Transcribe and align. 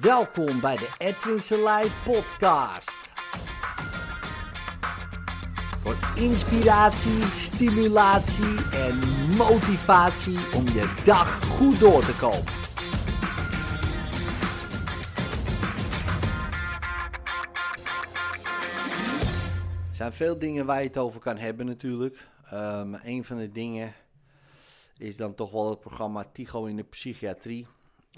Welkom 0.00 0.60
bij 0.60 0.76
de 0.76 0.88
Edwin 0.98 1.40
Selei 1.40 1.90
podcast. 2.04 2.98
Voor 5.80 5.96
inspiratie, 6.16 7.22
stimulatie 7.22 8.70
en 8.70 8.98
motivatie 9.36 10.38
om 10.54 10.64
je 10.64 11.02
dag 11.04 11.44
goed 11.44 11.80
door 11.80 12.04
te 12.04 12.16
komen. 12.16 12.52
Er 19.88 19.94
zijn 19.96 20.12
veel 20.12 20.38
dingen 20.38 20.66
waar 20.66 20.80
je 20.80 20.86
het 20.86 20.98
over 20.98 21.20
kan 21.20 21.36
hebben 21.36 21.66
natuurlijk. 21.66 22.28
Um, 22.52 22.94
een 22.94 23.24
van 23.24 23.36
de 23.36 23.48
dingen 23.48 23.92
is 24.98 25.16
dan 25.16 25.34
toch 25.34 25.50
wel 25.50 25.70
het 25.70 25.80
programma 25.80 26.24
Tigo 26.32 26.64
in 26.64 26.76
de 26.76 26.82
psychiatrie. 26.82 27.66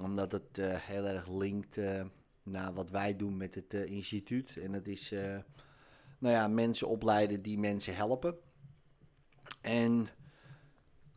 Omdat 0.03 0.33
het 0.33 0.59
uh, 0.59 0.75
heel 0.75 1.07
erg 1.07 1.29
linkt 1.29 1.77
uh, 1.77 2.05
naar 2.43 2.75
wat 2.75 2.91
wij 2.91 3.17
doen 3.17 3.37
met 3.37 3.55
het 3.55 3.75
uh, 3.75 3.85
instituut. 3.85 4.57
En 4.57 4.73
dat 4.73 4.87
is 4.87 5.11
nou 6.19 6.35
ja, 6.35 6.49
mensen 6.49 6.89
opleiden 6.89 7.43
die 7.43 7.59
mensen 7.59 7.97
helpen. 7.97 8.37
En 9.61 10.09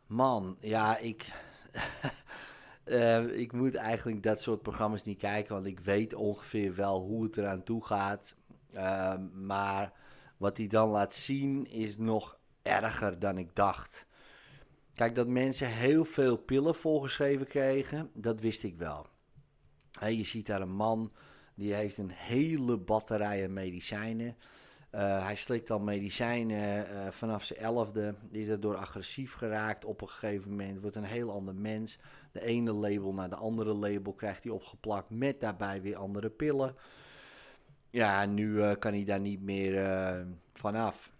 man, 0.06 0.56
ja, 0.60 0.98
ik, 0.98 1.32
ik 3.44 3.52
moet 3.52 3.74
eigenlijk 3.74 4.22
dat 4.22 4.40
soort 4.40 4.62
programma's 4.62 5.02
niet 5.02 5.18
kijken. 5.18 5.54
Want 5.54 5.66
ik 5.66 5.80
weet 5.80 6.14
ongeveer 6.14 6.74
wel 6.74 7.00
hoe 7.00 7.24
het 7.24 7.36
eraan 7.36 7.62
toe 7.62 7.84
gaat. 7.84 8.34
Ehm, 8.72 9.46
maar 9.46 9.92
wat 10.36 10.56
hij 10.56 10.66
dan 10.66 10.88
laat 10.88 11.14
zien 11.14 11.66
is 11.70 11.98
nog 11.98 12.38
erger 12.62 13.18
dan 13.18 13.38
ik 13.38 13.54
dacht. 13.54 14.06
Kijk, 15.00 15.14
dat 15.14 15.28
mensen 15.28 15.68
heel 15.68 16.04
veel 16.04 16.36
pillen 16.36 16.74
voorgeschreven 16.74 17.46
kregen, 17.46 18.10
dat 18.14 18.40
wist 18.40 18.62
ik 18.62 18.76
wel. 18.76 19.06
je 20.00 20.24
ziet 20.24 20.46
daar 20.46 20.60
een 20.60 20.74
man 20.74 21.12
die 21.54 21.74
heeft 21.74 21.98
een 21.98 22.10
hele 22.10 22.76
batterij 22.78 23.44
aan 23.44 23.52
medicijnen. 23.52 24.36
Uh, 24.94 25.24
hij 25.24 25.34
slikt 25.36 25.70
al 25.70 25.78
medicijnen 25.78 26.86
uh, 26.90 27.10
vanaf 27.10 27.44
zijn 27.44 27.58
elfde. 27.58 28.14
Is 28.30 28.46
daardoor 28.46 28.76
agressief 28.76 29.34
geraakt 29.34 29.84
op 29.84 30.00
een 30.00 30.08
gegeven 30.08 30.50
moment. 30.50 30.80
Wordt 30.80 30.96
een 30.96 31.04
heel 31.04 31.30
ander 31.30 31.54
mens. 31.54 31.98
De 32.32 32.44
ene 32.44 32.72
label 32.72 33.14
naar 33.14 33.30
de 33.30 33.36
andere 33.36 33.74
label 33.74 34.12
krijgt 34.12 34.42
hij 34.42 34.52
opgeplakt. 34.52 35.10
Met 35.10 35.40
daarbij 35.40 35.82
weer 35.82 35.96
andere 35.96 36.30
pillen. 36.30 36.74
Ja, 37.90 38.26
nu 38.26 38.48
uh, 38.50 38.72
kan 38.78 38.92
hij 38.92 39.04
daar 39.04 39.20
niet 39.20 39.42
meer 39.42 40.26
vanaf. 40.52 41.12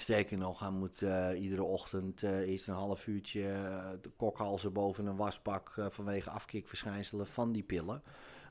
Sterker 0.00 0.38
nog, 0.38 0.60
hij 0.60 0.70
moet 0.70 1.00
uh, 1.00 1.28
iedere 1.40 1.62
ochtend 1.62 2.22
uh, 2.22 2.30
eerst 2.30 2.68
een 2.68 2.74
half 2.74 3.06
uurtje 3.06 3.40
uh, 3.40 3.90
de 4.00 4.10
kokhalzen 4.16 4.72
boven 4.72 5.06
een 5.06 5.16
wasbak 5.16 5.74
vanwege 5.88 6.30
afkikverschijnselen 6.30 7.26
van 7.26 7.52
die 7.52 7.62
pillen. 7.62 8.02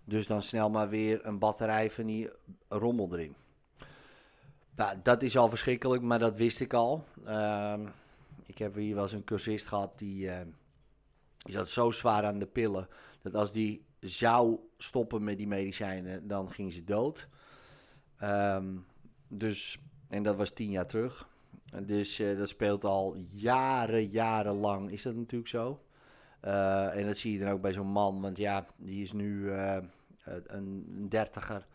Dus 0.04 0.28
dan 0.28 0.42
snel 0.42 0.70
maar 0.70 0.90
weer 0.90 1.26
een 1.26 1.40
batterij 1.40 1.92
van 1.92 2.06
die 2.06 2.30
rommel 2.68 3.14
erin. 3.14 3.36
Nou, 4.76 4.98
dat 5.04 5.24
is 5.24 5.38
al 5.38 5.50
verschrikkelijk, 5.50 6.02
maar 6.02 6.20
dat 6.20 6.36
wist 6.36 6.60
ik 6.60 6.74
al. 6.74 7.04
Ehm, 7.26 7.88
ik 8.46 8.58
heb 8.58 8.76
hier 8.76 8.96
wel 8.96 9.04
eens 9.04 9.14
een 9.14 9.24
cursist 9.24 9.68
gehad 9.68 10.00
die, 10.00 10.30
die 11.38 11.54
zat 11.54 11.70
zo 11.70 11.92
zwaar 11.92 12.26
aan 12.26 12.40
de 12.40 12.48
pillen 12.48 12.88
dat 13.22 13.36
als 13.36 13.52
die 13.52 13.86
zou 14.00 14.60
stoppen 14.78 15.24
met 15.24 15.38
die 15.38 15.48
medicijnen, 15.48 16.28
dan 16.28 16.52
ging 16.52 16.74
ze 16.74 16.84
dood. 16.84 17.28
Um, 18.24 18.86
dus, 19.28 19.80
en 20.08 20.24
dat 20.24 20.36
was 20.36 20.52
tien 20.52 20.70
jaar 20.70 20.88
terug. 20.88 21.28
Dus 21.84 22.20
uh, 22.20 22.38
dat 22.38 22.50
speelt 22.50 22.84
al 22.84 23.16
jaren, 23.30 24.08
jarenlang 24.08 24.92
is 24.92 25.02
dat 25.02 25.16
natuurlijk 25.16 25.50
zo. 25.50 25.84
Uh, 26.42 26.98
en 26.98 27.08
dat 27.08 27.18
zie 27.18 27.34
je 27.34 27.40
dan 27.40 27.50
ook 27.50 27.62
bij 27.62 27.74
zo'n 27.74 27.88
man, 27.88 28.22
want 28.22 28.38
ja, 28.38 28.66
die 28.78 29.04
is 29.04 29.12
nu 29.12 29.40
uh, 29.40 29.78
een 30.26 31.06
dertiger. 31.10 31.68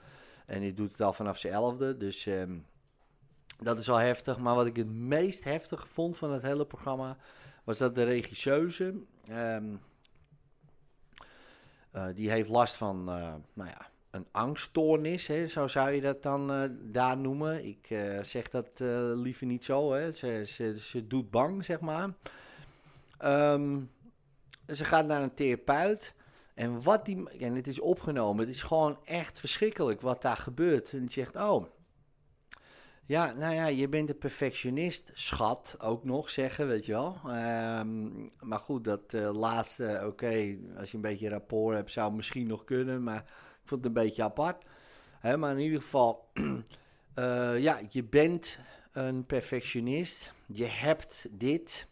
En 0.46 0.60
die 0.60 0.72
doet 0.72 0.92
het 0.92 1.00
al 1.00 1.12
vanaf 1.12 1.38
zijn 1.38 1.52
elfde, 1.52 1.96
dus 1.96 2.26
um, 2.26 2.66
dat 3.58 3.78
is 3.78 3.90
al 3.90 3.96
heftig. 3.96 4.38
Maar 4.38 4.54
wat 4.54 4.66
ik 4.66 4.76
het 4.76 4.90
meest 4.90 5.44
heftig 5.44 5.88
vond 5.88 6.18
van 6.18 6.32
het 6.32 6.42
hele 6.42 6.66
programma, 6.66 7.16
was 7.64 7.78
dat 7.78 7.94
de 7.94 8.04
regisseuse... 8.04 8.94
Um, 9.30 9.80
die 12.14 12.30
heeft 12.30 12.48
last 12.48 12.74
van, 12.74 13.04
nou 13.04 13.40
ja, 13.68 13.89
een 14.10 14.26
angststoornis, 14.30 15.26
hè, 15.26 15.46
zo 15.46 15.66
zou 15.66 15.90
je 15.90 16.00
dat 16.00 16.22
dan 16.22 16.52
uh, 16.52 16.68
daar 16.82 17.16
noemen. 17.16 17.64
Ik 17.64 17.90
uh, 17.90 18.22
zeg 18.22 18.48
dat 18.48 18.80
uh, 18.82 19.12
liever 19.14 19.46
niet 19.46 19.64
zo, 19.64 19.92
hè. 19.92 20.12
Ze, 20.12 20.42
ze, 20.46 20.78
ze 20.78 21.06
doet 21.06 21.30
bang, 21.30 21.64
zeg 21.64 21.80
maar. 21.80 22.10
Um, 23.24 23.90
ze 24.66 24.84
gaat 24.84 25.06
naar 25.06 25.22
een 25.22 25.34
therapeut. 25.34 26.14
En 26.54 26.82
wat 26.82 27.04
die, 27.04 27.38
en 27.38 27.54
het 27.54 27.66
is 27.66 27.80
opgenomen, 27.80 28.46
het 28.46 28.54
is 28.54 28.62
gewoon 28.62 28.98
echt 29.04 29.38
verschrikkelijk 29.38 30.00
wat 30.00 30.22
daar 30.22 30.36
gebeurt. 30.36 30.92
En 30.92 31.00
die 31.00 31.10
zegt, 31.10 31.36
oh, 31.36 31.64
ja, 33.04 33.32
nou 33.32 33.54
ja, 33.54 33.66
je 33.66 33.88
bent 33.88 34.08
een 34.08 34.18
perfectionist, 34.18 35.10
schat, 35.12 35.76
ook 35.78 36.04
nog 36.04 36.30
zeggen, 36.30 36.66
weet 36.66 36.86
je 36.86 36.92
wel. 36.92 37.16
Um, 37.24 38.30
maar 38.40 38.58
goed, 38.58 38.84
dat 38.84 39.12
laatste, 39.12 40.02
oké, 40.06 40.56
als 40.76 40.90
je 40.90 40.96
een 40.96 41.02
beetje 41.02 41.28
rapport 41.28 41.76
hebt, 41.76 41.92
zou 41.92 42.12
misschien 42.12 42.46
nog 42.46 42.64
kunnen, 42.64 43.02
maar 43.02 43.24
vond 43.64 43.84
het 43.84 43.96
een 43.96 44.02
beetje 44.02 44.22
apart. 44.22 44.64
Hè, 45.20 45.36
maar 45.36 45.50
in 45.52 45.58
ieder 45.58 45.80
geval, 45.80 46.30
uh, 47.14 47.58
ja, 47.66 47.80
je 47.90 48.04
bent 48.04 48.58
een 48.92 49.26
perfectionist. 49.26 50.32
Je 50.46 50.66
hebt 50.66 51.28
dit. 51.30 51.88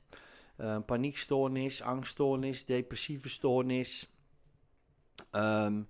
Uh, 0.61 0.77
paniekstoornis, 0.87 1.83
angststoornis, 1.83 2.65
depressieve 2.65 3.29
stoornis. 3.29 4.09
Um, 5.33 5.89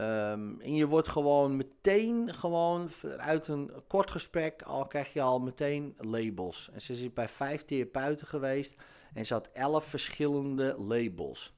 um, 0.00 0.60
en 0.60 0.74
je 0.74 0.86
wordt 0.86 1.08
gewoon 1.08 1.56
meteen, 1.56 2.34
gewoon 2.34 2.90
uit 3.16 3.48
een 3.48 3.70
kort 3.86 4.10
gesprek, 4.10 4.62
al 4.62 4.86
krijg 4.86 5.12
je 5.12 5.22
al 5.22 5.40
meteen 5.40 5.94
labels. 5.96 6.70
En 6.72 6.80
ze 6.80 6.92
is 6.92 7.12
bij 7.12 7.28
vijf 7.28 7.64
therapeuten 7.64 8.26
geweest 8.26 8.74
en 9.14 9.26
ze 9.26 9.32
had 9.32 9.48
elf 9.52 9.84
verschillende 9.84 10.76
labels. 10.78 11.57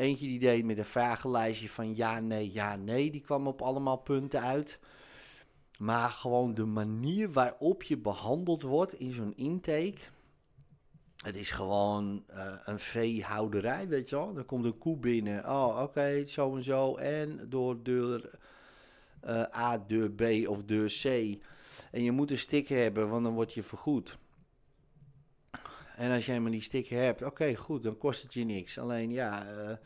Eentje 0.00 0.26
die 0.26 0.38
deed 0.38 0.64
met 0.64 0.78
een 0.78 0.84
vragenlijstje 0.84 1.68
van 1.68 1.96
ja, 1.96 2.20
nee, 2.20 2.52
ja, 2.52 2.76
nee. 2.76 3.10
Die 3.10 3.20
kwam 3.20 3.46
op 3.46 3.62
allemaal 3.62 3.96
punten 3.96 4.40
uit. 4.40 4.78
Maar 5.78 6.08
gewoon 6.08 6.54
de 6.54 6.64
manier 6.64 7.32
waarop 7.32 7.82
je 7.82 7.98
behandeld 7.98 8.62
wordt 8.62 8.94
in 8.94 9.12
zo'n 9.12 9.36
intake. 9.36 9.98
Het 11.16 11.36
is 11.36 11.50
gewoon 11.50 12.24
uh, 12.30 12.54
een 12.64 12.78
veehouderij, 12.78 13.88
weet 13.88 14.08
je 14.08 14.16
wel. 14.16 14.36
Er 14.36 14.44
komt 14.44 14.64
een 14.64 14.78
koe 14.78 14.96
binnen. 14.96 15.48
Oh, 15.48 15.82
oké, 15.82 16.26
zo 16.26 16.56
en 16.56 16.62
zo. 16.62 16.96
En 16.96 17.46
door 17.48 17.82
deur 17.82 18.30
uh, 19.24 19.42
A, 19.56 19.78
deur 19.78 20.10
B 20.10 20.48
of 20.48 20.62
deur 20.62 20.98
C. 21.02 21.04
En 21.90 22.02
je 22.02 22.12
moet 22.12 22.30
een 22.30 22.38
sticker 22.38 22.82
hebben, 22.82 23.08
want 23.08 23.24
dan 23.24 23.34
word 23.34 23.52
je 23.52 23.62
vergoed. 23.62 24.18
En 26.00 26.10
als 26.10 26.26
jij 26.26 26.40
maar 26.40 26.50
die 26.50 26.62
sticker 26.62 26.98
hebt, 26.98 27.22
oké, 27.22 27.54
goed, 27.54 27.82
dan 27.82 27.96
kost 27.96 28.22
het 28.22 28.34
je 28.34 28.44
niks. 28.44 28.78
Alleen 28.78 29.10
ja, 29.10 29.46
uh, 29.52 29.76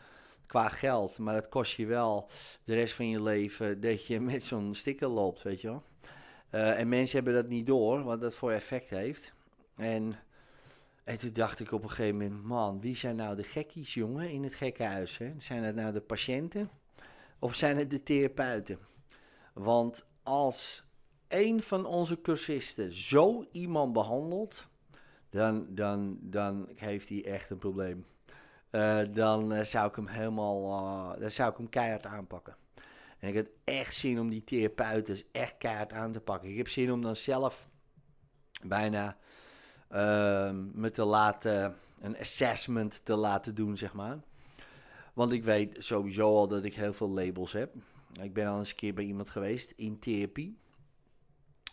qua 0.46 0.68
geld, 0.68 1.18
maar 1.18 1.34
het 1.34 1.48
kost 1.48 1.76
je 1.76 1.86
wel 1.86 2.30
de 2.64 2.74
rest 2.74 2.94
van 2.94 3.08
je 3.08 3.22
leven 3.22 3.80
dat 3.80 4.06
je 4.06 4.20
met 4.20 4.44
zo'n 4.44 4.74
sticker 4.74 5.08
loopt, 5.08 5.42
weet 5.42 5.60
je 5.60 5.66
wel. 5.66 5.82
Uh, 6.50 6.80
en 6.80 6.88
mensen 6.88 7.16
hebben 7.16 7.34
dat 7.34 7.48
niet 7.48 7.66
door, 7.66 8.02
wat 8.02 8.20
dat 8.20 8.34
voor 8.34 8.52
effect 8.52 8.90
heeft. 8.90 9.32
En, 9.76 10.14
en 11.04 11.18
toen 11.18 11.32
dacht 11.32 11.60
ik 11.60 11.72
op 11.72 11.82
een 11.82 11.90
gegeven 11.90 12.16
moment, 12.16 12.44
man, 12.44 12.80
wie 12.80 12.96
zijn 12.96 13.16
nou 13.16 13.36
de 13.36 13.44
gekkies, 13.44 13.94
jongen, 13.94 14.30
in 14.30 14.42
het 14.42 14.54
gekkenhuis? 14.54 15.18
Hè? 15.18 15.32
Zijn 15.38 15.62
het 15.62 15.74
nou 15.74 15.92
de 15.92 16.00
patiënten 16.00 16.70
of 17.38 17.54
zijn 17.54 17.76
het 17.76 17.90
de 17.90 18.02
therapeuten? 18.02 18.78
Want 19.54 20.06
als 20.22 20.84
een 21.28 21.62
van 21.62 21.86
onze 21.86 22.20
cursisten 22.20 22.92
zo 22.92 23.46
iemand 23.50 23.92
behandelt 23.92 24.68
dan, 25.34 25.66
dan, 25.68 26.18
dan 26.20 26.68
heeft 26.74 27.08
hij 27.08 27.24
echt 27.24 27.50
een 27.50 27.58
probleem. 27.58 28.06
Uh, 28.70 29.00
dan 29.12 29.52
uh, 29.52 29.60
zou 29.60 29.88
ik 29.88 29.96
hem 29.96 30.06
helemaal, 30.06 30.62
uh, 30.62 31.20
dan 31.20 31.30
zou 31.30 31.50
ik 31.50 31.56
hem 31.56 31.68
keihard 31.68 32.06
aanpakken. 32.06 32.56
En 33.18 33.28
ik 33.28 33.34
heb 33.34 33.48
echt 33.64 33.94
zin 33.94 34.20
om 34.20 34.30
die 34.30 34.44
therapeuten 34.44 35.18
echt 35.32 35.54
keihard 35.58 35.92
aan 35.92 36.12
te 36.12 36.20
pakken. 36.20 36.50
Ik 36.50 36.56
heb 36.56 36.68
zin 36.68 36.92
om 36.92 37.00
dan 37.00 37.16
zelf 37.16 37.68
bijna 38.62 39.16
ehm, 39.88 40.80
me 40.80 40.90
te 40.90 41.04
laten, 41.04 41.76
een 42.00 42.18
assessment 42.18 43.04
te 43.04 43.16
laten 43.16 43.54
doen, 43.54 43.76
zeg 43.76 43.92
maar. 43.92 44.18
Want 45.12 45.32
ik 45.32 45.44
weet 45.44 45.76
sowieso 45.78 46.36
al 46.36 46.48
dat 46.48 46.64
ik 46.64 46.74
heel 46.74 46.92
veel 46.92 47.10
labels 47.10 47.52
heb. 47.52 47.74
Ik 48.20 48.32
ben 48.32 48.46
al 48.46 48.58
eens 48.58 48.70
een 48.70 48.76
keer 48.76 48.94
bij 48.94 49.04
iemand 49.04 49.30
geweest 49.30 49.72
in 49.76 49.98
therapie. 49.98 50.58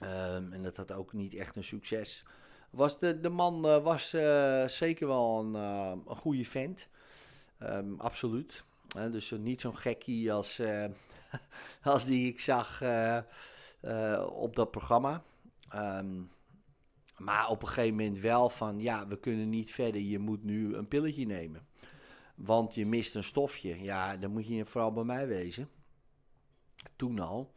Um, 0.03 0.53
en 0.53 0.63
dat 0.63 0.77
had 0.77 0.91
ook 0.91 1.13
niet 1.13 1.33
echt 1.33 1.55
een 1.55 1.63
succes 1.63 2.23
was 2.71 2.99
de, 2.99 3.19
de 3.19 3.29
man 3.29 3.65
uh, 3.65 3.83
was 3.83 4.13
uh, 4.13 4.67
zeker 4.67 5.07
wel 5.07 5.39
een, 5.39 5.53
uh, 5.53 5.91
een 6.07 6.15
goede 6.15 6.45
vent. 6.45 6.87
Um, 7.59 7.99
absoluut. 7.99 8.63
dus 9.11 9.31
niet 9.31 9.61
zo'n 9.61 9.77
gekkie 9.77 10.33
als, 10.33 10.61
als 11.83 12.05
die 12.05 12.27
ik 12.27 12.39
zag 12.39 12.81
op 14.29 14.55
dat 14.55 14.71
programma. 14.71 15.23
Um, 15.75 16.31
maar 17.17 17.49
op 17.49 17.61
een 17.61 17.67
gegeven 17.67 17.95
moment 17.95 18.17
wel 18.17 18.49
van, 18.49 18.79
ja, 18.79 19.07
we 19.07 19.19
kunnen 19.19 19.49
niet 19.49 19.71
verder, 19.71 20.01
je 20.01 20.19
moet 20.19 20.43
nu 20.43 20.75
een 20.75 20.87
pilletje 20.87 21.25
nemen. 21.25 21.67
want 22.35 22.75
je 22.75 22.85
mist 22.85 23.15
een 23.15 23.23
stofje. 23.23 23.81
Ja, 23.81 24.17
dan 24.17 24.31
moet 24.31 24.47
je 24.47 24.65
vooral 24.65 24.93
bij 24.93 25.03
mij 25.03 25.27
wezen. 25.27 25.69
Toen 26.95 27.19
al. 27.19 27.53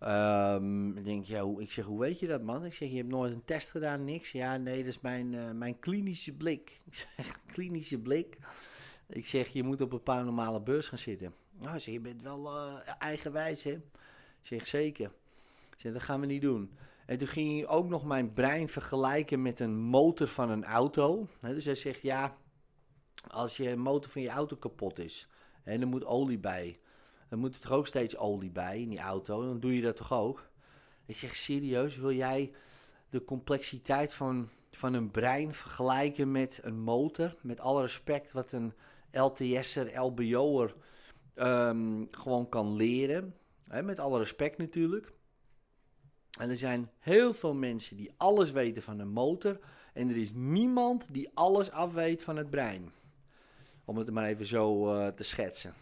Um, 0.00 0.96
ik 0.96 1.04
denk, 1.04 1.24
ja, 1.24 1.54
ik 1.58 1.70
zeg, 1.70 1.84
hoe 1.84 2.00
weet 2.00 2.18
je 2.18 2.26
dat, 2.26 2.42
man? 2.42 2.64
Ik 2.64 2.74
zeg, 2.74 2.90
je 2.90 2.96
hebt 2.96 3.08
nooit 3.08 3.32
een 3.32 3.44
test 3.44 3.70
gedaan, 3.70 4.04
niks. 4.04 4.32
Ja, 4.32 4.56
nee, 4.56 4.78
dat 4.78 4.86
is 4.86 5.00
mijn, 5.00 5.32
uh, 5.32 5.50
mijn 5.50 5.78
klinische 5.78 6.32
blik. 6.32 6.80
Ik 6.90 6.94
zeg, 6.94 7.44
klinische 7.46 7.98
blik. 7.98 8.38
Ik 9.06 9.26
zeg, 9.26 9.48
je 9.48 9.62
moet 9.62 9.80
op 9.80 9.92
een 9.92 10.02
paranormale 10.02 10.62
beurs 10.62 10.88
gaan 10.88 10.98
zitten. 10.98 11.34
Nou, 11.58 11.80
zeg, 11.80 11.94
je 11.94 12.00
bent 12.00 12.22
wel 12.22 12.56
uh, 12.56 12.78
eigenwijs, 12.98 13.62
hè? 13.62 13.72
Ik 13.72 13.82
zeg, 14.42 14.66
zeker. 14.66 15.10
Ik 15.70 15.80
zeg, 15.80 15.92
dat 15.92 16.02
gaan 16.02 16.20
we 16.20 16.26
niet 16.26 16.42
doen. 16.42 16.70
En 17.06 17.18
toen 17.18 17.28
ging 17.28 17.58
hij 17.58 17.68
ook 17.68 17.88
nog 17.88 18.04
mijn 18.04 18.32
brein 18.32 18.68
vergelijken 18.68 19.42
met 19.42 19.60
een 19.60 19.76
motor 19.76 20.28
van 20.28 20.50
een 20.50 20.64
auto. 20.64 21.28
dus 21.40 21.64
hij 21.64 21.74
zegt, 21.74 22.02
ja, 22.02 22.36
als 23.28 23.56
je 23.56 23.76
motor 23.76 24.10
van 24.10 24.22
je 24.22 24.28
auto 24.28 24.56
kapot 24.56 24.98
is 24.98 25.28
en 25.64 25.80
er 25.80 25.86
moet 25.86 26.04
olie 26.04 26.38
bij, 26.38 26.76
dan 27.28 27.38
moet 27.38 27.64
er 27.64 27.72
ook 27.72 27.86
steeds 27.86 28.16
olie 28.16 28.50
bij 28.50 28.80
in 28.80 28.88
die 28.88 28.98
auto. 28.98 29.42
Dan 29.42 29.60
doe 29.60 29.74
je 29.74 29.82
dat 29.82 29.96
toch 29.96 30.12
ook? 30.12 30.48
Ik 31.06 31.16
zeg, 31.16 31.36
serieus, 31.36 31.96
wil 31.96 32.12
jij 32.12 32.52
de 33.10 33.24
complexiteit 33.24 34.12
van, 34.12 34.48
van 34.70 34.94
een 34.94 35.10
brein 35.10 35.54
vergelijken 35.54 36.32
met 36.32 36.60
een 36.62 36.80
motor? 36.80 37.36
Met 37.40 37.60
alle 37.60 37.82
respect 37.82 38.32
wat 38.32 38.52
een 38.52 38.72
LTS'er, 39.12 40.00
LBO'er 40.00 40.74
um, 41.34 42.08
gewoon 42.10 42.48
kan 42.48 42.76
leren. 42.76 43.34
met 43.64 44.00
alle 44.00 44.18
respect 44.18 44.58
natuurlijk. 44.58 45.12
En 46.38 46.50
er 46.50 46.58
zijn 46.58 46.90
heel 46.98 47.34
veel 47.34 47.54
mensen 47.54 47.96
die 47.96 48.12
alles 48.16 48.50
weten 48.50 48.82
van 48.82 48.98
een 48.98 49.08
motor. 49.08 49.58
En 49.92 50.08
er 50.08 50.16
is 50.16 50.32
niemand 50.34 51.14
die 51.14 51.30
alles 51.34 51.70
afweet 51.70 52.22
van 52.22 52.36
het 52.36 52.50
brein. 52.50 52.92
Om 53.84 53.96
het 53.96 54.10
maar 54.10 54.26
even 54.26 54.46
zo 54.46 54.94
uh, 54.94 55.06
te 55.06 55.24
schetsen. 55.24 55.74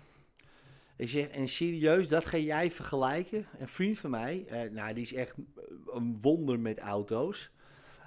Ik 0.96 1.08
zeg, 1.08 1.28
en 1.28 1.48
serieus, 1.48 2.08
dat 2.08 2.24
ga 2.24 2.36
jij 2.36 2.70
vergelijken? 2.70 3.46
Een 3.58 3.68
vriend 3.68 3.98
van 3.98 4.10
mij, 4.10 4.44
uh, 4.50 4.70
nou, 4.70 4.94
die 4.94 5.02
is 5.02 5.14
echt 5.14 5.34
een 5.86 6.18
wonder 6.20 6.60
met 6.60 6.78
auto's. 6.78 7.50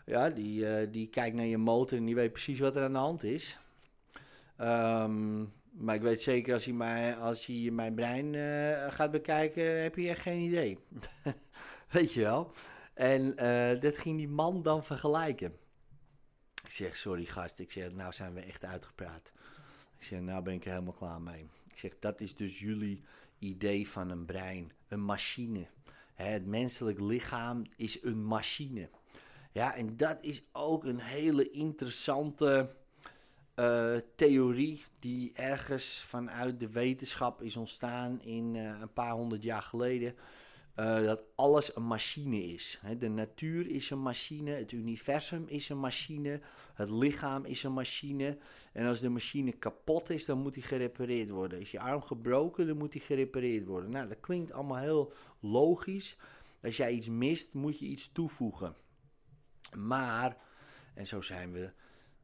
Ja, 0.06 0.30
die, 0.30 0.62
uh, 0.62 0.91
die 0.91 1.09
kijkt 1.09 1.36
naar 1.36 1.45
je 1.45 1.57
motor 1.57 1.97
en 1.97 2.06
die 2.06 2.15
weet 2.15 2.31
precies 2.31 2.59
wat 2.59 2.75
er 2.75 2.83
aan 2.83 2.94
de 2.94 2.97
hand 2.97 3.24
is. 3.24 3.59
Um, 4.62 5.53
maar 5.71 5.95
ik 5.95 6.01
weet 6.01 6.21
zeker, 6.21 6.53
als 6.53 6.65
hij, 6.65 6.74
mij, 6.74 7.15
als 7.15 7.45
hij 7.45 7.69
mijn 7.71 7.95
brein 7.95 8.33
uh, 8.33 8.92
gaat 8.92 9.12
bekijken, 9.12 9.81
heb 9.81 9.95
je 9.95 10.09
echt 10.09 10.21
geen 10.21 10.42
idee. 10.42 10.80
weet 11.92 12.13
je 12.13 12.21
wel? 12.21 12.51
En 12.94 13.35
dat 13.80 13.97
ging 13.97 14.18
die 14.18 14.27
man 14.27 14.62
dan 14.62 14.83
vergelijken. 14.85 15.57
Ik 16.63 16.71
zeg, 16.71 16.97
sorry 16.97 17.25
gast. 17.25 17.59
Ik 17.59 17.71
zeg, 17.71 17.92
nou 17.92 18.13
zijn 18.13 18.33
we 18.33 18.42
echt 18.42 18.65
uitgepraat. 18.65 19.31
Ik 19.97 20.03
zeg, 20.03 20.19
nou 20.19 20.44
ben 20.44 20.53
ik 20.53 20.65
er 20.65 20.71
helemaal 20.71 20.94
klaar 20.94 21.21
mee. 21.21 21.50
Ik 21.69 21.77
zeg, 21.77 22.00
dat 22.00 22.21
is 22.21 22.36
dus 22.36 22.60
jullie 22.60 23.01
idee 23.39 23.89
van 23.89 24.10
een 24.10 24.25
brein. 24.25 24.71
Een 24.88 25.04
machine. 25.04 25.68
Het 26.13 26.45
menselijk 26.45 27.00
lichaam 27.00 27.66
is 27.75 28.04
een 28.04 28.24
machine. 28.25 28.89
Ja, 29.51 29.75
en 29.75 29.98
dat 29.98 30.24
is 30.24 30.44
ook 30.51 30.83
een 30.83 31.00
hele 31.00 31.50
interessante 31.50 32.75
uh, 33.56 33.98
theorie 34.16 34.83
die 35.00 35.31
ergens 35.36 36.04
vanuit 36.04 36.60
de 36.60 36.71
wetenschap 36.71 37.42
is 37.42 37.56
ontstaan 37.56 38.21
in 38.21 38.56
uh, 38.56 38.80
een 38.81 38.94
paar 38.94 39.12
honderd 39.12 39.44
jaar 39.44 39.62
geleden. 39.62 40.16
Uh, 40.80 41.06
dat 41.06 41.22
alles 41.36 41.76
een 41.76 41.88
machine 41.88 42.44
is. 42.44 42.80
De 42.98 43.10
natuur 43.10 43.68
is 43.68 43.90
een 43.90 44.02
machine, 44.02 44.52
het 44.52 44.72
universum 44.72 45.46
is 45.48 45.70
een 45.70 45.80
machine, 45.80 46.42
het 46.74 46.90
lichaam 46.90 47.46
is 47.46 47.64
een 47.64 47.74
machine. 47.74 48.38
En 48.74 48.86
als 48.88 49.00
de 49.00 49.10
machine 49.10 49.52
kapot 49.52 50.10
is, 50.10 50.26
dan 50.26 50.42
moet 50.42 50.54
die 50.54 50.64
gerepareerd 50.64 51.30
worden. 51.30 51.60
Is 51.60 51.72
je 51.72 51.80
arm 51.80 52.02
gebroken, 52.02 52.68
dan 52.68 52.78
moet 52.78 52.92
die 52.92 53.02
gerepareerd 53.02 53.68
worden. 53.68 53.90
Nou, 53.90 54.08
dat 54.08 54.20
klinkt 54.20 54.52
allemaal 54.52 54.78
heel 54.78 55.14
logisch. 55.40 56.18
Als 56.64 56.78
jij 56.78 56.92
iets 56.92 57.10
mist, 57.10 57.54
moet 57.54 57.80
je 57.80 57.86
iets 57.86 58.12
toevoegen. 58.12 58.76
Maar, 59.78 60.38
en 60.94 61.08
zo 61.08 61.22
zijn 61.22 61.52
we 61.52 61.72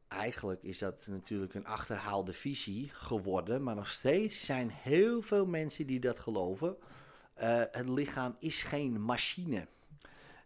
eigenlijk 0.08 0.62
is 0.62 0.78
dat 0.78 1.06
natuurlijk 1.06 1.54
een 1.54 1.66
achterhaalde 1.66 2.32
visie 2.32 2.90
geworden. 2.92 3.62
Maar 3.62 3.74
nog 3.74 3.88
steeds 3.88 4.44
zijn 4.44 4.70
heel 4.70 5.22
veel 5.22 5.46
mensen 5.46 5.86
die 5.86 6.00
dat 6.00 6.18
geloven. 6.18 6.76
Uh, 7.42 7.62
het 7.70 7.88
lichaam 7.88 8.36
is 8.38 8.62
geen 8.62 9.02
machine. 9.02 9.66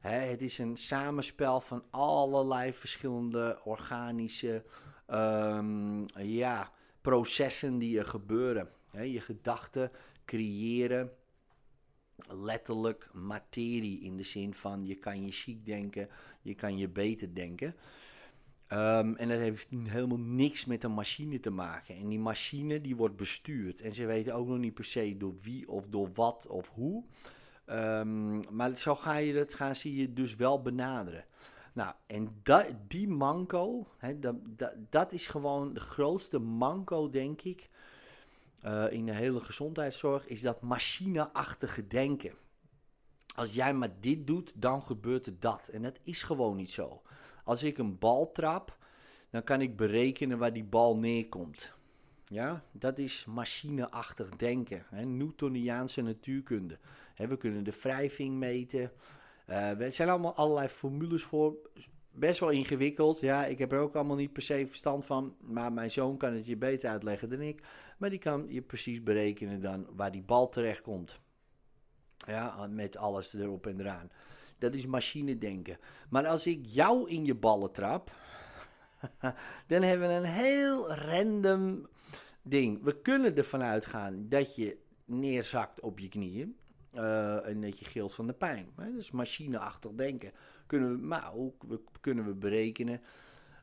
Hè, 0.01 0.11
het 0.11 0.43
is 0.43 0.59
een 0.59 0.77
samenspel 0.77 1.61
van 1.61 1.85
allerlei 1.91 2.73
verschillende 2.73 3.61
organische 3.65 4.65
um, 5.09 6.07
ja, 6.17 6.73
processen 7.01 7.79
die 7.79 7.99
er 7.99 8.05
gebeuren. 8.05 8.71
Hè, 8.91 9.03
je 9.03 9.21
gedachten 9.21 9.91
creëren 10.25 11.13
letterlijk 12.29 13.09
materie 13.13 14.01
in 14.01 14.17
de 14.17 14.23
zin 14.23 14.55
van 14.55 14.87
je 14.87 14.95
kan 14.95 15.25
je 15.25 15.33
chic 15.33 15.65
denken, 15.65 16.09
je 16.43 16.55
kan 16.55 16.79
je 16.79 16.89
beter 16.89 17.35
denken. 17.35 17.75
Um, 18.73 19.17
en 19.17 19.29
dat 19.29 19.39
heeft 19.39 19.69
helemaal 19.85 20.19
niks 20.19 20.65
met 20.65 20.85
een 20.85 20.93
machine 20.93 21.41
te 21.41 21.51
maken. 21.51 21.97
En 21.97 22.09
die 22.09 22.19
machine 22.19 22.81
die 22.81 22.97
wordt 22.97 23.17
bestuurd. 23.17 23.81
En 23.81 23.95
ze 23.95 24.07
weten 24.07 24.35
ook 24.35 24.47
nog 24.47 24.59
niet 24.59 24.75
per 24.75 24.85
se 24.85 25.17
door 25.17 25.35
wie 25.43 25.69
of 25.69 25.89
door 25.89 26.09
wat 26.15 26.47
of 26.47 26.69
hoe. 26.69 27.05
Um, 27.67 28.55
maar 28.55 28.77
zo 28.77 28.95
ga 28.95 29.17
je 29.17 29.35
dat 29.35 29.55
gaan 29.55 29.77
zie 29.77 29.97
je 29.97 30.13
dus 30.13 30.37
wel 30.37 30.63
benaderen. 30.63 31.25
Nou, 31.73 31.93
en 32.07 32.43
die 32.89 33.09
manco, 33.09 33.87
dat, 34.17 34.37
dat, 34.91 35.13
is 35.13 35.27
gewoon 35.27 35.75
de 35.75 35.81
grootste 35.81 36.39
manco, 36.39 37.11
denk 37.11 37.43
ik, 37.43 37.69
uh, 38.65 38.93
in 38.93 39.07
de 39.07 39.15
hele 39.15 39.41
gezondheidszorg, 39.41 40.27
is 40.27 40.41
dat 40.41 40.61
machineachtige 40.61 41.87
denken. 41.87 42.35
Als 43.35 43.53
jij 43.53 43.75
maar 43.75 44.01
dit 44.01 44.27
doet, 44.27 44.53
dan 44.57 44.83
gebeurt 44.83 45.27
er 45.27 45.37
dat. 45.39 45.69
En 45.69 45.83
dat 45.83 45.99
is 46.03 46.23
gewoon 46.23 46.57
niet 46.57 46.71
zo. 46.71 47.03
Als 47.45 47.63
ik 47.63 47.79
een 47.79 47.99
bal 47.99 48.33
trap, 48.33 48.79
dan 49.31 49.45
kan 49.45 49.61
ik 49.61 49.77
berekenen 49.77 50.39
waar 50.39 50.53
die 50.53 50.65
bal 50.65 50.97
neerkomt. 50.97 51.73
Ja, 52.25 52.65
dat 52.73 52.99
is 52.99 53.25
machineachtig 53.25 54.29
denken. 54.29 54.85
Hè? 54.89 55.05
Newtoniaanse 55.05 56.03
natuurkunde. 56.03 56.79
Hè, 57.15 57.29
we 57.29 57.37
kunnen 57.37 57.65
de 57.65 57.79
wrijving 57.81 58.35
meten. 58.35 58.93
Uh, 59.47 59.81
er 59.81 59.93
zijn 59.93 60.09
allemaal 60.09 60.35
allerlei 60.35 60.69
formules 60.69 61.23
voor. 61.23 61.57
Best 62.13 62.41
wel 62.41 62.51
ingewikkeld. 62.51 63.21
Ja, 63.21 63.45
ik 63.47 63.59
heb 63.59 63.73
er 63.73 63.79
ook 63.79 63.95
allemaal 63.95 64.17
niet 64.17 64.33
per 64.33 64.43
se 64.43 64.67
verstand 64.69 65.07
van. 65.07 65.37
Maar 65.41 65.73
mijn 65.73 65.91
zoon 65.91 66.17
kan 66.17 66.33
het 66.33 66.47
je 66.47 66.57
beter 66.57 66.91
uitleggen 66.91 67.29
dan 67.29 67.41
ik. 67.41 67.63
Maar 67.99 68.11
die 68.11 68.19
kan 68.19 68.47
je 68.49 68.63
precies 68.63 69.03
berekenen 69.03 69.61
dan 69.61 69.87
waar 69.97 70.11
die 70.11 70.23
bal 70.23 70.49
terecht 70.49 70.81
komt. 70.81 71.21
Ja, 72.17 72.67
met 72.67 72.97
alles 72.97 73.35
erop 73.35 73.67
en 73.67 73.81
eraan. 73.81 74.11
Dat 74.61 74.75
is 74.75 74.87
machine 74.87 75.39
denken. 75.39 75.79
Maar 76.11 76.27
als 76.27 76.47
ik 76.47 76.61
jou 76.67 77.11
in 77.11 77.25
je 77.25 77.35
ballen 77.35 77.73
trap, 77.73 78.13
dan 79.67 79.83
hebben 79.83 80.09
we 80.09 80.15
een 80.15 80.25
heel 80.25 80.95
random 80.95 81.89
ding. 82.43 82.83
We 82.83 83.01
kunnen 83.01 83.37
ervan 83.37 83.63
uitgaan 83.63 84.29
dat 84.29 84.57
je 84.57 84.79
neerzakt 85.05 85.81
op 85.81 85.99
je 85.99 86.09
knieën. 86.09 86.57
Uh, 86.95 87.49
en 87.49 87.61
dat 87.61 87.79
je 87.79 87.85
gilt 87.85 88.15
van 88.15 88.27
de 88.27 88.33
pijn. 88.33 88.69
Hè? 88.77 88.93
Dus 88.93 89.11
machineachtig 89.11 89.93
denken. 89.93 90.33
Kunnen 90.67 90.91
we, 90.91 91.07
maar 91.07 91.35
ook 91.35 91.63
we, 91.69 91.81
kunnen 92.01 92.25
we 92.27 92.35
berekenen. 92.35 93.01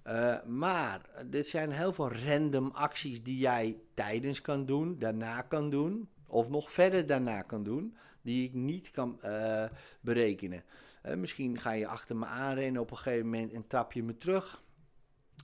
Uh, 0.08 0.44
maar 0.44 1.02
dit 1.26 1.48
zijn 1.48 1.72
heel 1.72 1.94
veel 1.94 2.12
random 2.12 2.72
acties 2.72 3.24
die 3.24 3.38
jij 3.38 3.78
tijdens 3.94 4.42
kan 4.42 4.66
doen, 4.66 5.00
daarna 5.00 5.42
kan 5.42 5.70
doen. 5.70 6.10
Of 6.28 6.50
nog 6.50 6.72
verder 6.72 7.08
daarna 7.08 7.42
kan 7.42 7.64
doen. 7.64 7.98
Die 8.22 8.48
ik 8.48 8.54
niet 8.54 8.92
kan 8.92 9.20
uh, 9.24 9.66
berekenen. 10.02 10.64
Uh, 11.08 11.16
misschien 11.16 11.60
ga 11.60 11.72
je 11.72 11.88
achter 11.88 12.16
me 12.16 12.26
aanrennen 12.26 12.82
op 12.82 12.92
een 12.92 12.98
gegeven 12.98 13.26
moment 13.26 13.54
en 13.54 13.68
trap 13.68 13.94
je 13.94 14.04
me 14.04 14.18
terug. 14.18 14.62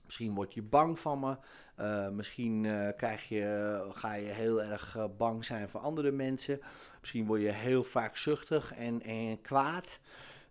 Misschien 0.06 0.34
word 0.34 0.54
je 0.54 0.62
bang 0.62 1.00
van 1.00 1.20
me. 1.20 1.38
Uh, 1.80 2.10
misschien 2.10 2.64
uh, 2.64 2.90
krijg 2.98 3.30
je, 3.30 3.86
ga 3.94 4.14
je 4.14 4.28
heel 4.28 4.64
erg 4.64 4.98
bang 5.18 5.46
zijn 5.46 5.70
voor 5.70 5.80
andere 5.80 6.12
mensen. 6.12 6.60
Misschien 7.00 7.26
word 7.26 7.42
je 7.42 7.52
heel 7.52 7.84
vaak 7.84 8.18
zuchtig 8.18 8.74
en, 8.74 9.02
en 9.02 9.42
kwaad. 9.42 10.00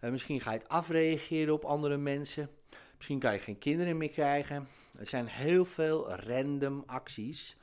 misschien 0.01 0.41
ga 0.41 0.53
je 0.53 0.59
het 0.59 0.69
afreageren 0.69 1.55
op 1.55 1.65
andere 1.65 1.97
mensen. 1.97 2.51
Misschien 2.97 3.19
kan 3.19 3.33
je 3.33 3.39
geen 3.39 3.59
kinderen 3.59 3.97
meer 3.97 4.11
krijgen. 4.11 4.67
Er 4.99 5.07
zijn 5.07 5.27
heel 5.27 5.65
veel 5.65 6.13
random 6.15 6.83
acties 6.87 7.57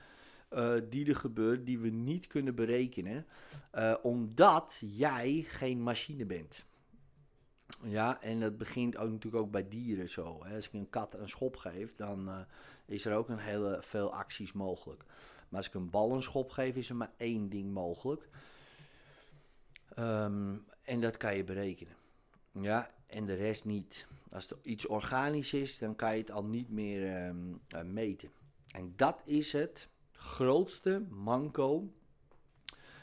die 0.90 1.10
er 1.10 1.16
gebeuren 1.16 1.64
die 1.64 1.80
we 1.80 1.90
niet 1.90 2.28
kunnen 2.28 2.56
berekenen. 2.56 3.26
omdat 4.02 4.82
jij 4.86 5.46
geen 5.48 5.84
machine 5.84 6.26
bent. 6.26 6.68
Ja, 7.82 8.22
en 8.22 8.40
dat 8.40 8.58
begint 8.58 8.98
ook 8.98 9.10
natuurlijk 9.10 9.44
ook 9.44 9.52
bij 9.52 9.68
dieren 9.68 10.10
zo. 10.10 10.42
Als 10.56 10.68
ik 10.68 10.74
een 10.74 10.90
kat 10.90 11.14
een 11.14 11.30
schop 11.30 11.56
geef, 11.56 11.96
dan 11.96 12.30
uh, 12.30 12.40
is 12.86 13.06
er 13.06 13.16
ook 13.16 13.30
een 13.30 13.40
hele 13.40 13.78
veel 13.82 14.14
acties 14.14 14.52
mogelijk. 14.54 15.04
Maar 15.50 15.60
als 15.60 15.68
ik 15.68 15.74
een 15.74 15.90
bal 15.90 16.16
een 16.16 16.22
schop 16.22 16.52
geef, 16.52 16.76
is 16.76 16.90
er 16.90 16.96
maar 16.96 17.14
één 17.18 17.50
ding 17.50 17.72
mogelijk. 17.72 18.30
Um, 20.00 20.66
en 20.84 21.00
dat 21.02 21.18
kan 21.18 21.36
je 21.36 21.44
berekenen. 21.44 21.94
Ja, 22.52 22.90
en 23.08 23.26
de 23.26 23.34
rest 23.34 23.66
niet. 23.66 24.08
Als 24.32 24.50
er 24.50 24.58
iets 24.62 24.88
organisch 24.88 25.54
is, 25.54 25.80
dan 25.80 25.96
kan 25.96 26.14
je 26.14 26.22
het 26.22 26.32
al 26.32 26.44
niet 26.44 26.70
meer 26.70 27.28
um, 27.28 27.62
uh, 27.76 27.82
meten. 27.82 28.30
En 28.72 28.94
dat 28.96 29.22
is 29.26 29.52
het 29.52 29.90
grootste 30.12 31.06
manco 31.10 31.94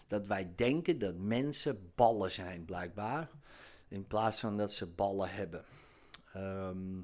dat 0.07 0.27
wij 0.27 0.53
denken 0.55 0.99
dat 0.99 1.17
mensen 1.17 1.93
ballen 1.95 2.31
zijn, 2.31 2.65
blijkbaar. 2.65 3.31
In 3.89 4.07
plaats 4.07 4.41
van 4.41 4.57
dat 4.57 4.73
ze 4.73 4.87
ballen 4.87 5.31
hebben. 5.31 5.65
Ehm, 6.33 7.01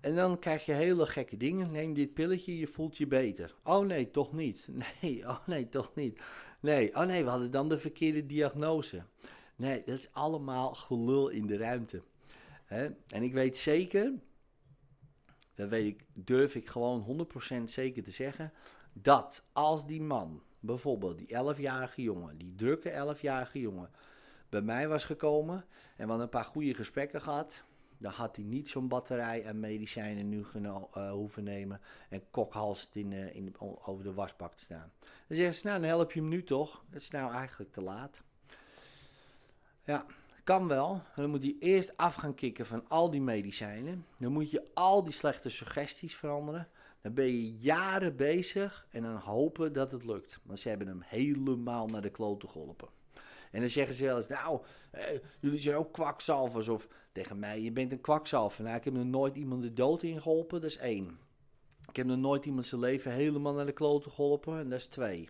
en 0.00 0.14
dan 0.14 0.38
krijg 0.38 0.64
je 0.64 0.72
hele 0.72 1.06
gekke 1.06 1.36
dingen. 1.36 1.70
Neem 1.70 1.94
dit 1.94 2.14
pilletje, 2.14 2.58
je 2.58 2.66
voelt 2.66 2.96
je 2.96 3.06
beter. 3.06 3.54
Oh 3.62 3.86
nee, 3.86 4.10
toch 4.10 4.32
niet. 4.32 4.68
Nee, 5.00 5.28
oh 5.28 5.46
nee, 5.46 5.68
toch 5.68 5.94
niet. 5.94 6.20
Nee, 6.60 6.94
oh 6.94 7.04
nee, 7.04 7.24
we 7.24 7.30
hadden 7.30 7.50
dan 7.50 7.68
de 7.68 7.78
verkeerde 7.78 8.26
diagnose. 8.26 9.02
Nee, 9.56 9.82
dat 9.84 9.98
is 9.98 10.12
allemaal 10.12 10.74
gelul 10.74 11.28
in 11.28 11.46
de 11.46 11.56
ruimte. 11.56 12.02
En 13.06 13.22
ik 13.22 13.32
weet 13.32 13.56
zeker, 13.56 14.12
dat 15.54 15.68
weet 15.68 15.86
ik, 15.86 16.04
durf 16.14 16.54
ik 16.54 16.68
gewoon 16.68 17.26
100% 17.60 17.64
zeker 17.64 18.02
te 18.02 18.10
zeggen, 18.10 18.52
dat 18.92 19.42
als 19.52 19.86
die 19.86 20.02
man, 20.02 20.42
bijvoorbeeld 20.60 21.18
die 21.18 21.28
11-jarige 21.28 22.02
jongen, 22.02 22.38
die 22.38 22.54
drukke 22.54 23.14
11-jarige 23.16 23.60
jongen, 23.60 23.90
bij 24.52 24.62
mij 24.62 24.88
was 24.88 25.04
gekomen 25.04 25.56
en 25.56 25.64
we 25.96 26.04
hadden 26.04 26.20
een 26.20 26.28
paar 26.28 26.44
goede 26.44 26.74
gesprekken 26.74 27.22
gehad, 27.22 27.64
dan 27.98 28.12
had 28.12 28.36
hij 28.36 28.44
niet 28.44 28.68
zo'n 28.68 28.88
batterij 28.88 29.44
en 29.44 29.60
medicijnen 29.60 30.28
nu 30.28 30.44
uh, 30.56 31.10
hoeven 31.10 31.44
nemen 31.44 31.80
en 32.08 32.22
kokhals 32.30 32.88
in, 32.92 33.10
uh, 33.10 33.34
in, 33.34 33.54
over 33.58 34.04
de 34.04 34.12
wasbak 34.12 34.54
te 34.54 34.62
staan. 34.62 34.92
Dan 35.26 35.36
zeggen 35.36 35.54
ze, 35.54 35.66
nou 35.66 35.80
dan 35.80 35.88
help 35.88 36.12
je 36.12 36.20
hem 36.20 36.28
nu 36.28 36.44
toch. 36.44 36.84
Het 36.90 37.02
is 37.02 37.10
nou 37.10 37.32
eigenlijk 37.32 37.72
te 37.72 37.82
laat. 37.82 38.22
Ja, 39.84 40.06
kan 40.44 40.68
wel. 40.68 41.02
Dan 41.16 41.30
moet 41.30 41.42
hij 41.42 41.56
eerst 41.58 41.96
af 41.96 42.14
gaan 42.14 42.34
kicken 42.34 42.66
van 42.66 42.88
al 42.88 43.10
die 43.10 43.22
medicijnen. 43.22 44.06
Dan 44.18 44.32
moet 44.32 44.50
je 44.50 44.68
al 44.74 45.02
die 45.02 45.12
slechte 45.12 45.48
suggesties 45.48 46.16
veranderen. 46.16 46.68
Dan 47.00 47.14
ben 47.14 47.26
je 47.26 47.54
jaren 47.54 48.16
bezig 48.16 48.86
en 48.90 49.02
dan 49.02 49.16
hopen 49.16 49.72
dat 49.72 49.92
het 49.92 50.04
lukt. 50.04 50.40
Want 50.42 50.58
ze 50.58 50.68
hebben 50.68 50.86
hem 50.86 51.02
helemaal 51.04 51.86
naar 51.86 52.02
de 52.02 52.10
kloten 52.10 52.48
geholpen. 52.48 52.88
En 53.52 53.60
dan 53.60 53.68
zeggen 53.68 53.94
ze 53.94 54.04
wel 54.04 54.16
eens, 54.16 54.28
nou, 54.28 54.60
eh, 54.90 55.18
jullie 55.40 55.60
zijn 55.60 55.76
ook 55.76 55.92
kwakzalvers. 55.92 56.68
Of 56.68 56.88
tegen 57.12 57.38
mij, 57.38 57.60
je 57.60 57.72
bent 57.72 57.92
een 57.92 58.00
kwakzalver. 58.00 58.64
Nou, 58.64 58.76
ik 58.76 58.84
heb 58.84 58.94
nog 58.94 59.04
nooit 59.04 59.36
iemand 59.36 59.62
de 59.62 59.72
dood 59.72 60.02
in 60.02 60.22
geholpen, 60.22 60.60
dat 60.60 60.70
is 60.70 60.76
één. 60.76 61.18
Ik 61.88 61.96
heb 61.96 62.06
nog 62.06 62.18
nooit 62.18 62.44
iemand 62.44 62.66
zijn 62.66 62.80
leven 62.80 63.12
helemaal 63.12 63.54
naar 63.54 63.66
de 63.66 63.72
kloten 63.72 64.10
geholpen, 64.10 64.58
en 64.58 64.68
dat 64.68 64.78
is 64.78 64.86
twee. 64.86 65.28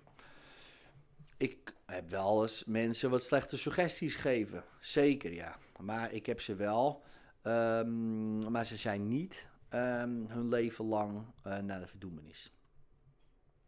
Ik 1.37 1.75
heb 1.87 2.11
wel 2.11 2.43
eens 2.43 2.65
mensen 2.65 3.11
wat 3.11 3.23
slechte 3.23 3.57
suggesties 3.57 4.15
gegeven. 4.15 4.65
Zeker, 4.81 5.33
ja. 5.33 5.57
Maar 5.79 6.13
ik 6.13 6.27
heb 6.27 6.41
ze 6.41 6.55
wel. 6.55 7.03
Um, 7.43 8.51
maar 8.51 8.67
ze 8.67 8.77
zijn 8.77 9.09
niet 9.09 9.47
um, 9.71 10.27
hun 10.29 10.49
leven 10.49 10.85
lang 10.85 11.25
uh, 11.47 11.59
naar 11.59 11.81
de 11.81 11.87
verdoemenis. 11.87 12.53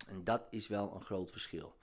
En 0.07 0.25
dat 0.25 0.43
is 0.51 0.67
wel 0.67 0.95
een 0.95 1.03
groot 1.03 1.31
verschil. 1.31 1.75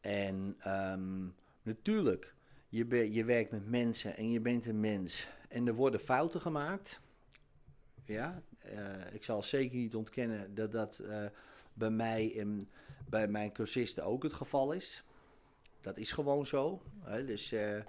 En 0.00 0.56
um, 0.66 1.34
natuurlijk, 1.64 2.34
je, 2.68 3.12
je 3.12 3.24
werkt 3.24 3.50
met 3.50 3.68
mensen 3.68 4.16
en 4.16 4.30
je 4.30 4.40
bent 4.40 4.66
een 4.66 4.80
mens. 4.80 5.28
En 5.48 5.66
er 5.66 5.74
worden 5.74 6.00
fouten 6.00 6.40
gemaakt. 6.40 7.00
Ja, 8.04 8.42
uh, 8.66 9.12
ik 9.12 9.24
zal 9.24 9.42
zeker 9.42 9.76
niet 9.76 9.94
ontkennen 9.94 10.54
dat 10.54 10.72
dat 10.72 11.00
uh, 11.02 11.24
bij 11.72 11.90
mij 11.90 12.38
en 12.38 12.68
bij 13.08 13.28
mijn 13.28 13.52
cursisten 13.52 14.04
ook 14.04 14.22
het 14.22 14.32
geval 14.32 14.72
is. 14.72 15.04
Dat 15.80 15.98
is 15.98 16.12
gewoon 16.12 16.46
zo. 16.46 16.82
Hè? 17.00 17.24
Dus, 17.24 17.52
uh, 17.52 17.80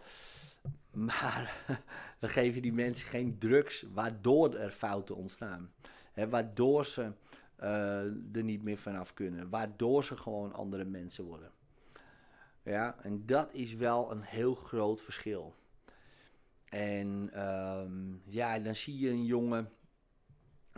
maar 1.09 1.65
we 2.19 2.27
geven 2.27 2.61
die 2.61 2.73
mensen 2.73 3.07
geen 3.07 3.37
drugs 3.37 3.85
waardoor 3.93 4.55
er 4.55 4.71
fouten 4.71 5.15
ontstaan. 5.15 5.73
Hè? 6.11 6.29
Waardoor 6.29 6.85
ze 6.85 7.11
er 8.33 8.43
niet 8.43 8.63
meer 8.63 8.77
vanaf 8.77 9.13
kunnen. 9.13 9.49
Waardoor 9.49 10.03
ze 10.03 10.17
gewoon 10.17 10.53
andere 10.53 10.85
mensen 10.85 11.23
worden. 11.23 11.51
Ja, 12.65 12.95
en 13.01 13.25
dat 13.25 13.53
is 13.53 13.73
wel 13.73 14.11
een 14.11 14.21
heel 14.21 14.55
groot 14.55 15.01
verschil. 15.01 15.55
En 16.65 17.41
um, 17.47 18.21
ja, 18.25 18.59
dan 18.59 18.75
zie 18.75 18.97
je 18.97 19.09
een 19.09 19.25
jongen, 19.25 19.69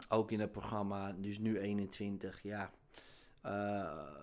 ook 0.09 0.31
in 0.31 0.39
het 0.39 0.51
programma, 0.51 1.11
dus 1.11 1.39
nu 1.39 1.59
21, 1.59 2.43
ja, 2.43 2.71
uh, 3.45 4.13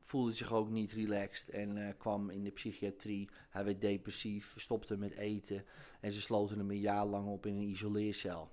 voelde 0.00 0.32
zich 0.32 0.52
ook 0.52 0.70
niet 0.70 0.92
relaxed 0.92 1.48
en 1.48 1.76
uh, 1.76 1.88
kwam 1.98 2.30
in 2.30 2.44
de 2.44 2.50
psychiatrie. 2.50 3.28
Hij 3.50 3.64
werd 3.64 3.80
depressief, 3.80 4.54
stopte 4.56 4.96
met 4.96 5.14
eten 5.14 5.64
en 6.00 6.12
ze 6.12 6.20
sloten 6.20 6.58
hem 6.58 6.70
een 6.70 6.80
jaar 6.80 7.06
lang 7.06 7.28
op 7.28 7.46
in 7.46 7.54
een 7.54 7.68
isoleercel. 7.68 8.50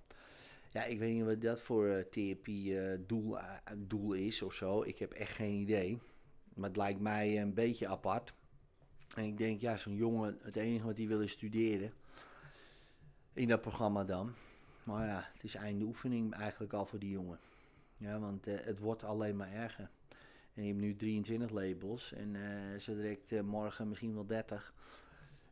Ja, 0.72 0.84
ik 0.84 1.00
weet 1.00 1.14
niet 1.14 1.26
wat 1.26 1.42
dat 1.42 1.62
voor 1.62 1.88
uh, 1.88 2.00
therapie 2.00 3.06
doel, 3.06 3.38
doel 3.78 4.14
is 4.14 4.42
of 4.42 4.54
zo. 4.54 4.84
Ik 4.84 5.00
heb 5.00 5.12
echt 5.12 5.34
geen 5.34 5.60
idee. 5.60 6.02
Maar 6.56 6.68
het 6.68 6.78
lijkt 6.78 7.00
mij 7.00 7.42
een 7.42 7.54
beetje 7.54 7.88
apart. 7.88 8.34
En 9.16 9.24
ik 9.24 9.38
denk, 9.38 9.62
ja, 9.62 9.78
zo'n 9.78 9.96
jongen, 9.96 10.38
het 10.42 10.56
enige 10.56 10.86
wat 10.86 10.98
hij 10.98 11.08
wil 11.08 11.22
is 11.22 11.32
studeren. 11.32 11.94
In 13.34 13.48
dat 13.48 13.62
programma 13.62 14.04
dan. 14.04 14.34
Maar 14.84 15.08
ja, 15.08 15.30
het 15.34 15.44
is 15.44 15.56
einde 15.56 15.86
oefening 15.86 16.34
eigenlijk 16.34 16.74
al 16.74 16.86
voor 16.86 17.00
die 17.00 17.10
jongen. 17.10 17.40
Ja, 17.98 18.20
want 18.20 18.48
uh, 18.48 18.56
het 18.62 18.80
wordt 18.80 19.04
alleen 19.04 19.36
maar 19.36 19.52
erger. 19.52 19.90
En 20.54 20.64
je 20.64 20.68
hebt 20.68 20.82
nu 20.82 20.96
23 20.96 21.50
labels 21.50 22.14
en 22.14 22.34
uh, 22.34 22.80
zo 22.80 22.96
direct 22.96 23.32
uh, 23.32 23.42
morgen 23.42 23.88
misschien 23.88 24.14
wel 24.14 24.26
30. 24.26 24.74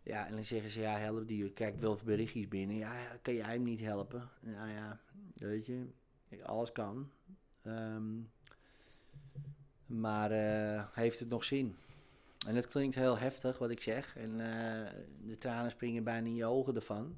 Ja, 0.03 0.27
en 0.27 0.33
dan 0.33 0.43
zeggen 0.43 0.69
ze, 0.69 0.79
ja, 0.79 0.97
help 0.97 1.27
die. 1.27 1.51
Kijk 1.51 1.79
wel 1.79 1.99
berichtjes 2.03 2.47
binnen. 2.47 2.75
Ja, 2.75 3.17
kan 3.21 3.33
jij 3.33 3.45
hem 3.45 3.63
niet 3.63 3.79
helpen? 3.79 4.29
Nou 4.39 4.69
ja, 4.69 4.99
weet 5.35 5.65
je, 5.65 5.87
alles 6.43 6.71
kan. 6.71 7.11
Um, 7.63 8.31
maar 9.99 10.31
uh, 10.31 10.83
heeft 10.91 11.19
het 11.19 11.29
nog 11.29 11.43
zin? 11.43 11.75
En 12.47 12.55
het 12.55 12.67
klinkt 12.67 12.95
heel 12.95 13.17
heftig 13.17 13.57
wat 13.57 13.69
ik 13.69 13.81
zeg. 13.81 14.15
En 14.17 14.31
uh, 14.31 14.89
de 15.27 15.37
tranen 15.37 15.71
springen 15.71 16.03
bijna 16.03 16.27
in 16.27 16.35
je 16.35 16.45
ogen 16.45 16.75
ervan. 16.75 17.17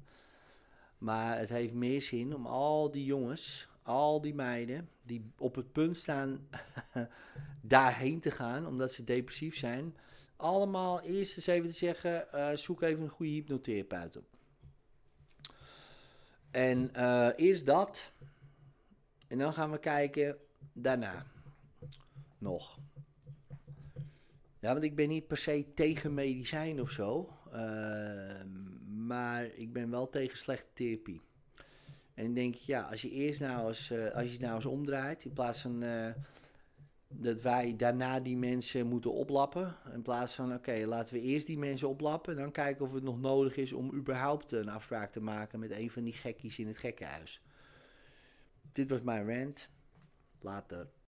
Maar 0.98 1.38
het 1.38 1.48
heeft 1.48 1.74
meer 1.74 2.02
zin 2.02 2.34
om 2.34 2.46
al 2.46 2.90
die 2.90 3.04
jongens, 3.04 3.68
al 3.82 4.20
die 4.20 4.34
meiden 4.34 4.88
die 5.02 5.30
op 5.38 5.54
het 5.54 5.72
punt 5.72 5.96
staan 5.96 6.48
daarheen 7.60 8.20
te 8.20 8.30
gaan, 8.30 8.66
omdat 8.66 8.92
ze 8.92 9.04
depressief 9.04 9.56
zijn, 9.56 9.96
allemaal 10.36 11.00
eerst 11.00 11.36
eens 11.36 11.46
even 11.46 11.68
te 11.68 11.76
zeggen: 11.76 12.26
uh, 12.34 12.50
zoek 12.50 12.82
even 12.82 13.02
een 13.02 13.08
goede 13.08 13.32
hypnotherapeut 13.32 14.16
op. 14.16 14.24
En 16.50 16.90
eerst 17.36 17.66
dat. 17.66 18.12
En 19.28 19.38
dan 19.38 19.52
gaan 19.52 19.70
we 19.70 19.78
kijken 19.78 20.36
daarna 20.72 21.26
nog. 22.44 22.78
Ja, 24.60 24.72
want 24.72 24.84
ik 24.84 24.94
ben 24.94 25.08
niet 25.08 25.26
per 25.26 25.36
se 25.36 25.66
tegen 25.74 26.14
medicijn 26.14 26.80
of 26.80 26.90
zo. 26.90 27.28
Uh, 27.54 28.42
maar 29.06 29.44
ik 29.44 29.72
ben 29.72 29.90
wel 29.90 30.10
tegen 30.10 30.38
slechte 30.38 30.66
therapie. 30.74 31.20
En 32.14 32.34
denk 32.34 32.54
ik, 32.54 32.60
ja, 32.60 32.82
als 32.82 33.02
je 33.02 33.10
eerst 33.10 33.40
nou 33.40 33.68
eens, 33.68 33.90
uh, 33.90 34.10
als 34.10 34.24
je 34.24 34.30
het 34.30 34.40
nou 34.40 34.54
eens 34.54 34.66
omdraait, 34.66 35.24
in 35.24 35.32
plaats 35.32 35.60
van 35.60 35.82
uh, 35.82 36.10
dat 37.08 37.40
wij 37.40 37.76
daarna 37.76 38.20
die 38.20 38.36
mensen 38.36 38.86
moeten 38.86 39.12
oplappen. 39.12 39.76
In 39.92 40.02
plaats 40.02 40.34
van, 40.34 40.54
oké, 40.54 40.84
laten 40.86 41.14
we 41.14 41.20
eerst 41.20 41.46
die 41.46 41.58
mensen 41.58 41.88
oplappen. 41.88 42.36
Dan 42.36 42.50
kijken 42.50 42.84
of 42.84 42.92
het 42.92 43.02
nog 43.02 43.20
nodig 43.20 43.56
is 43.56 43.72
om 43.72 43.94
überhaupt 43.94 44.52
een 44.52 44.68
afspraak 44.68 45.12
te 45.12 45.20
maken 45.20 45.58
met 45.58 45.70
een 45.70 45.90
van 45.90 46.04
die 46.04 46.12
gekkies 46.12 46.58
in 46.58 46.66
het 46.66 46.78
gekkenhuis. 46.78 47.42
Dit 48.72 48.88
was 48.88 49.02
mijn 49.02 49.38
rant. 49.38 49.68
Later. 50.40 50.88